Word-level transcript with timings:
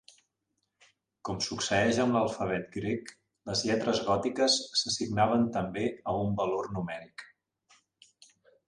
Com 1.27 1.41
succeeix 1.47 1.99
amb 2.05 2.17
l'alfabet 2.17 2.65
grec, 2.77 3.11
les 3.51 3.61
lletres 3.69 4.03
gòtiques 4.09 4.57
s'assignaven 4.83 5.49
també 5.61 5.87
a 6.15 6.19
un 6.25 6.37
valor 6.43 6.73
numèric. 6.79 7.29